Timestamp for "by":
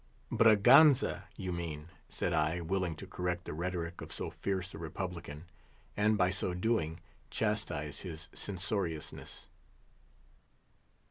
6.17-6.31